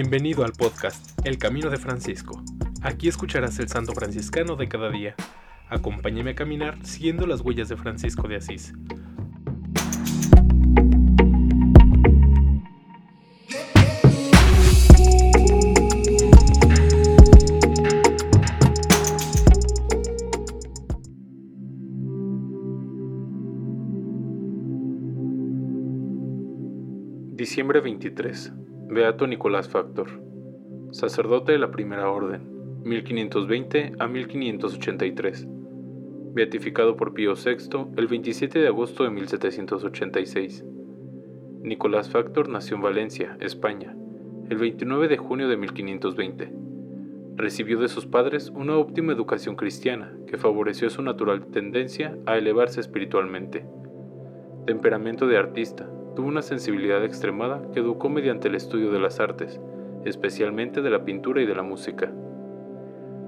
Bienvenido 0.00 0.44
al 0.44 0.52
podcast 0.52 1.18
El 1.26 1.38
Camino 1.38 1.70
de 1.70 1.76
Francisco. 1.76 2.40
Aquí 2.82 3.08
escucharás 3.08 3.58
el 3.58 3.68
santo 3.68 3.94
franciscano 3.94 4.54
de 4.54 4.68
cada 4.68 4.90
día. 4.90 5.16
Acompáñame 5.68 6.30
a 6.30 6.34
caminar 6.36 6.78
siguiendo 6.86 7.26
las 7.26 7.40
huellas 7.40 7.68
de 7.68 7.76
Francisco 7.76 8.28
de 8.28 8.36
Asís. 8.36 8.74
Diciembre 27.34 27.80
23. 27.80 28.52
Beato 28.90 29.26
Nicolás 29.26 29.68
Factor. 29.68 30.08
Sacerdote 30.92 31.52
de 31.52 31.58
la 31.58 31.70
Primera 31.70 32.10
Orden, 32.10 32.40
1520 32.84 33.92
a 33.98 34.08
1583. 34.08 35.46
Beatificado 36.32 36.96
por 36.96 37.12
Pío 37.12 37.34
VI 37.34 37.86
el 37.98 38.06
27 38.06 38.58
de 38.58 38.66
agosto 38.66 39.04
de 39.04 39.10
1786. 39.10 40.64
Nicolás 41.60 42.08
Factor 42.08 42.48
nació 42.48 42.76
en 42.76 42.82
Valencia, 42.82 43.36
España, 43.40 43.94
el 44.48 44.56
29 44.56 45.08
de 45.08 45.18
junio 45.18 45.50
de 45.50 45.58
1520. 45.58 46.50
Recibió 47.36 47.78
de 47.80 47.88
sus 47.88 48.06
padres 48.06 48.48
una 48.48 48.78
óptima 48.78 49.12
educación 49.12 49.54
cristiana 49.54 50.16
que 50.26 50.38
favoreció 50.38 50.88
su 50.88 51.02
natural 51.02 51.44
tendencia 51.48 52.16
a 52.24 52.38
elevarse 52.38 52.80
espiritualmente. 52.80 53.66
Temperamento 54.64 55.26
de 55.26 55.36
artista, 55.36 55.90
Tuvo 56.18 56.26
una 56.26 56.42
sensibilidad 56.42 57.04
extremada 57.04 57.62
que 57.72 57.78
educó 57.78 58.08
mediante 58.08 58.48
el 58.48 58.56
estudio 58.56 58.90
de 58.90 58.98
las 58.98 59.20
artes, 59.20 59.60
especialmente 60.04 60.82
de 60.82 60.90
la 60.90 61.04
pintura 61.04 61.40
y 61.40 61.46
de 61.46 61.54
la 61.54 61.62
música. 61.62 62.10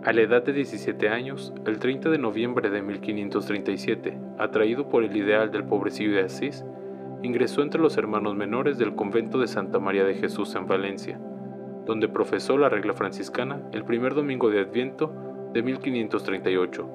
A 0.03 0.13
la 0.13 0.23
edad 0.23 0.43
de 0.43 0.53
17 0.53 1.09
años, 1.09 1.55
el 1.67 1.79
30 1.79 2.11
de 2.11 2.19
noviembre 2.19 2.69
de 2.69 2.83
1537, 2.83 4.19
atraído 4.41 4.89
por 4.89 5.05
el 5.05 5.17
ideal 5.17 5.53
del 5.53 5.63
pobrecillo 5.63 6.17
de 6.17 6.23
Asís, 6.23 6.65
ingresó 7.23 7.63
entre 7.63 7.81
los 7.81 7.97
hermanos 7.97 8.35
menores 8.35 8.77
del 8.77 8.97
convento 8.97 9.39
de 9.39 9.47
Santa 9.47 9.79
María 9.79 10.03
de 10.03 10.17
Jesús 10.17 10.53
en 10.57 10.67
Valencia, 10.67 11.21
donde 11.87 12.09
profesó 12.09 12.59
la 12.59 12.71
regla 12.71 12.95
franciscana 12.95 13.63
el 13.71 13.85
primer 13.85 14.17
domingo 14.17 14.51
de 14.51 14.63
Adviento 14.63 15.15
de 15.53 15.63
1538 15.63 16.91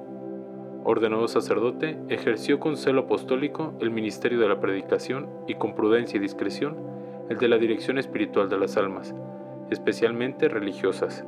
ordenado 0.86 1.26
sacerdote, 1.26 1.98
ejerció 2.08 2.60
con 2.60 2.76
celo 2.76 3.02
apostólico 3.02 3.74
el 3.80 3.90
ministerio 3.90 4.38
de 4.38 4.48
la 4.48 4.60
predicación 4.60 5.28
y 5.48 5.54
con 5.56 5.74
prudencia 5.74 6.16
y 6.16 6.20
discreción 6.20 6.76
el 7.28 7.38
de 7.38 7.48
la 7.48 7.58
dirección 7.58 7.98
espiritual 7.98 8.48
de 8.48 8.56
las 8.56 8.76
almas, 8.76 9.12
especialmente 9.70 10.48
religiosas. 10.48 11.24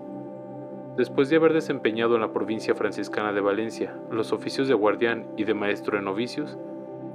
Después 0.96 1.28
de 1.28 1.36
haber 1.36 1.54
desempeñado 1.54 2.14
en 2.14 2.20
la 2.20 2.32
provincia 2.32 2.76
franciscana 2.76 3.32
de 3.32 3.40
Valencia 3.40 3.94
los 4.12 4.32
oficios 4.32 4.68
de 4.68 4.74
guardián 4.74 5.26
y 5.36 5.42
de 5.42 5.54
maestro 5.54 5.96
de 5.96 6.04
novicios, 6.04 6.56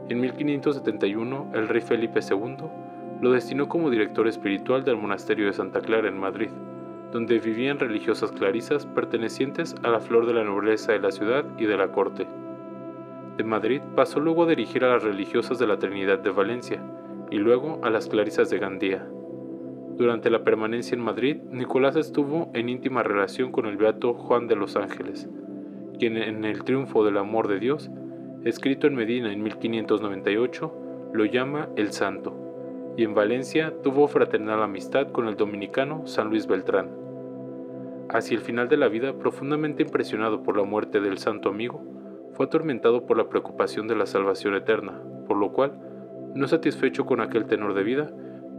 en 0.10 0.20
1571 0.20 1.52
el 1.54 1.70
rey 1.70 1.82
Felipe 1.82 2.20
II 2.30 2.58
lo 3.22 3.32
destinó 3.32 3.70
como 3.70 3.90
director 3.90 4.28
espiritual 4.28 4.84
del 4.84 4.98
monasterio 4.98 5.46
de 5.46 5.54
Santa 5.54 5.80
Clara 5.80 6.10
en 6.10 6.20
Madrid, 6.20 6.50
donde 7.14 7.38
vivían 7.38 7.78
religiosas 7.78 8.32
clarisas 8.32 8.88
pertenecientes 8.88 9.76
a 9.84 9.90
la 9.90 10.00
flor 10.00 10.26
de 10.26 10.34
la 10.34 10.44
nobleza 10.44 10.94
de 10.94 11.00
la 11.00 11.12
ciudad 11.12 11.46
y 11.60 11.66
de 11.66 11.78
la 11.78 11.92
corte. 11.92 12.28
De 13.38 13.44
Madrid 13.44 13.82
pasó 13.96 14.20
luego 14.20 14.44
a 14.44 14.48
dirigir 14.48 14.84
a 14.84 14.90
las 14.90 15.04
religiosas 15.04 15.60
de 15.60 15.68
la 15.68 15.78
Trinidad 15.78 16.20
de 16.20 16.32
Valencia 16.32 16.84
y 17.30 17.38
luego 17.38 17.80
a 17.84 17.92
las 17.92 18.08
clarisas 18.08 18.50
de 18.50 18.58
Gandía. 18.58 19.08
Durante 19.96 20.32
la 20.32 20.44
permanencia 20.44 20.96
en 20.96 21.04
Madrid, 21.04 21.38
Nicolás 21.52 21.96
estuvo 21.96 22.50
en 22.56 22.68
íntima 22.68 23.04
relación 23.04 23.52
con 23.52 23.68
el 23.68 23.78
beato 23.78 24.16
Juan 24.16 24.48
de 24.48 24.56
los 24.56 24.76
Ángeles, 24.76 25.30
quien 26.00 26.18
en 26.18 26.44
El 26.46 26.64
Triunfo 26.64 27.06
del 27.06 27.18
Amor 27.18 27.48
de 27.48 27.60
Dios, 27.60 27.92
escrito 28.44 28.88
en 28.88 28.96
Medina 28.96 29.32
en 29.32 29.44
1598, 29.44 30.74
lo 31.14 31.26
llama 31.26 31.70
el 31.76 31.92
Santo, 31.92 32.43
y 32.96 33.04
en 33.04 33.16
Valencia 33.16 33.74
tuvo 33.82 34.08
fraternal 34.08 34.62
amistad 34.62 35.12
con 35.12 35.28
el 35.28 35.36
dominicano 35.36 36.06
San 36.06 36.30
Luis 36.30 36.48
Beltrán. 36.48 36.90
Hacia 38.10 38.36
el 38.36 38.42
final 38.42 38.70
de 38.70 38.78
la 38.78 38.88
vida, 38.88 39.14
profundamente 39.14 39.84
impresionado 39.84 40.44
por 40.44 40.58
la 40.58 40.64
muerte 40.64 41.00
del 41.00 41.18
santo 41.18 41.50
amigo, 41.50 41.84
fue 42.34 42.46
atormentado 42.46 43.06
por 43.06 43.18
la 43.18 43.30
preocupación 43.30 43.88
de 43.88 43.96
la 43.96 44.06
salvación 44.06 44.56
eterna, 44.56 45.02
por 45.28 45.38
lo 45.38 45.52
cual, 45.52 45.80
no 46.36 46.48
satisfecho 46.48 47.06
con 47.06 47.22
aquel 47.22 47.46
tenor 47.46 47.74
de 47.74 47.84
vida, 47.84 48.12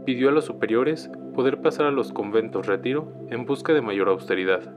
pidió 0.05 0.29
a 0.29 0.31
los 0.31 0.45
superiores 0.45 1.09
poder 1.33 1.61
pasar 1.61 1.85
a 1.85 1.91
los 1.91 2.11
conventos 2.11 2.67
retiro 2.67 3.11
en 3.29 3.45
busca 3.45 3.73
de 3.73 3.81
mayor 3.81 4.09
austeridad. 4.09 4.73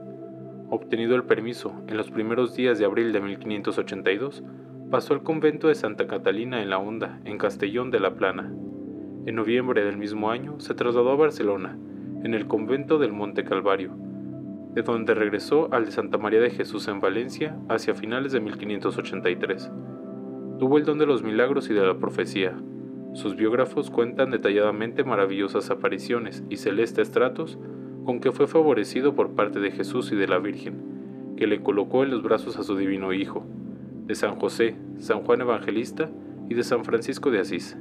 Obtenido 0.69 1.15
el 1.15 1.23
permiso 1.23 1.73
en 1.87 1.97
los 1.97 2.11
primeros 2.11 2.55
días 2.55 2.79
de 2.79 2.85
abril 2.85 3.11
de 3.11 3.21
1582, 3.21 4.43
pasó 4.89 5.13
al 5.13 5.23
convento 5.23 5.67
de 5.67 5.75
Santa 5.75 6.07
Catalina 6.07 6.61
en 6.61 6.69
la 6.69 6.77
Honda, 6.77 7.19
en 7.25 7.37
Castellón 7.37 7.91
de 7.91 7.99
la 7.99 8.15
Plana. 8.15 8.51
En 9.25 9.35
noviembre 9.35 9.83
del 9.83 9.97
mismo 9.97 10.31
año 10.31 10.59
se 10.59 10.73
trasladó 10.73 11.11
a 11.11 11.15
Barcelona, 11.15 11.77
en 12.23 12.33
el 12.33 12.47
convento 12.47 12.97
del 12.99 13.11
Monte 13.11 13.43
Calvario, 13.43 13.91
de 14.73 14.81
donde 14.81 15.13
regresó 15.13 15.73
al 15.73 15.85
de 15.85 15.91
Santa 15.91 16.17
María 16.17 16.39
de 16.39 16.49
Jesús 16.51 16.87
en 16.87 17.01
Valencia 17.01 17.57
hacia 17.67 17.95
finales 17.95 18.31
de 18.31 18.39
1583. 18.39 19.71
Tuvo 20.57 20.77
el 20.77 20.85
don 20.85 20.99
de 20.99 21.05
los 21.05 21.21
milagros 21.23 21.69
y 21.69 21.73
de 21.73 21.85
la 21.85 21.97
profecía. 21.97 22.55
Sus 23.13 23.35
biógrafos 23.35 23.89
cuentan 23.89 24.31
detalladamente 24.31 25.03
maravillosas 25.03 25.69
apariciones 25.69 26.43
y 26.49 26.57
celestes 26.57 27.11
tratos 27.11 27.57
con 28.05 28.19
que 28.21 28.31
fue 28.31 28.47
favorecido 28.47 29.15
por 29.15 29.31
parte 29.31 29.59
de 29.59 29.71
Jesús 29.71 30.11
y 30.11 30.15
de 30.15 30.27
la 30.27 30.39
Virgen, 30.39 31.35
que 31.35 31.47
le 31.47 31.61
colocó 31.61 32.03
en 32.03 32.11
los 32.11 32.23
brazos 32.23 32.57
a 32.57 32.63
su 32.63 32.75
divino 32.77 33.13
Hijo, 33.13 33.45
de 34.05 34.15
San 34.15 34.35
José, 34.35 34.75
San 34.97 35.21
Juan 35.21 35.41
Evangelista 35.41 36.09
y 36.49 36.53
de 36.53 36.63
San 36.63 36.85
Francisco 36.85 37.31
de 37.31 37.39
Asís. 37.39 37.77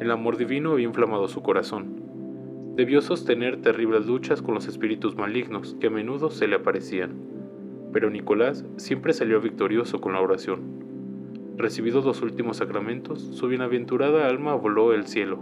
El 0.00 0.10
amor 0.12 0.36
divino 0.36 0.72
había 0.72 0.86
inflamado 0.86 1.26
su 1.26 1.42
corazón, 1.42 2.08
debió 2.76 3.02
sostener 3.02 3.60
terribles 3.60 4.06
luchas 4.06 4.40
con 4.40 4.54
los 4.54 4.68
espíritus 4.68 5.16
malignos 5.16 5.76
que 5.80 5.88
a 5.88 5.90
menudo 5.90 6.30
se 6.30 6.46
le 6.46 6.54
aparecían. 6.54 7.16
Pero 7.92 8.08
Nicolás 8.08 8.64
siempre 8.76 9.12
salió 9.12 9.40
victorioso 9.40 10.00
con 10.00 10.12
la 10.12 10.20
oración. 10.20 10.60
Recibidos 11.56 12.04
los 12.04 12.22
últimos 12.22 12.58
sacramentos, 12.58 13.20
su 13.20 13.48
bienaventurada 13.48 14.28
alma 14.28 14.54
voló 14.54 14.92
el 14.92 15.08
cielo. 15.08 15.40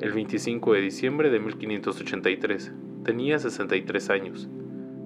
El 0.00 0.12
25 0.12 0.72
de 0.72 0.80
diciembre 0.80 1.28
de 1.28 1.38
1583 1.38 2.72
tenía 3.04 3.38
63 3.38 4.08
años. 4.08 4.48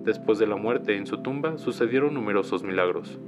Después 0.05 0.39
de 0.39 0.47
la 0.47 0.55
muerte 0.55 0.97
en 0.97 1.09
su 1.09 1.21
tumba 1.23 1.59
sucedieron 1.59 2.15
numerosos 2.15 2.63
milagros. 2.63 3.19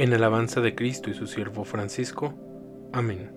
En 0.00 0.14
alabanza 0.14 0.62
de 0.62 0.74
Cristo 0.74 1.10
y 1.10 1.14
su 1.14 1.26
siervo 1.26 1.62
Francisco, 1.62 2.32
Amén. 2.90 3.30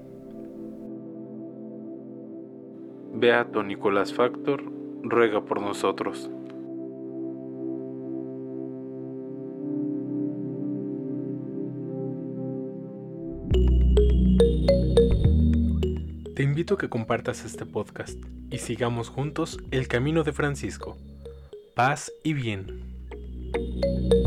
Beato 3.16 3.62
Nicolás 3.64 4.14
Factor, 4.14 4.64
ruega 5.02 5.44
por 5.44 5.60
nosotros. 5.60 6.32
Te 16.34 16.44
invito 16.44 16.76
a 16.76 16.78
que 16.78 16.88
compartas 16.88 17.44
este 17.44 17.66
podcast 17.66 18.18
y 18.50 18.60
sigamos 18.60 19.10
juntos 19.10 19.60
el 19.72 19.90
camino 19.90 20.24
de 20.24 20.32
Francisco. 20.32 20.96
Paz 21.76 22.10
y 22.24 22.32
bien. 22.32 24.23